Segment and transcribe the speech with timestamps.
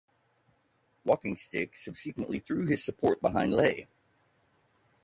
[1.05, 3.87] Walkingstick subsequently threw his support behind Lay.